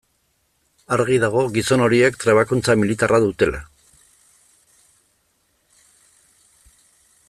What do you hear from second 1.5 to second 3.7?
gizon horiek trebakuntza militarra dutela.